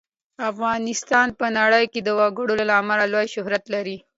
[0.51, 3.97] افغانستان په نړۍ کې د وګړي له امله لوی شهرت لري.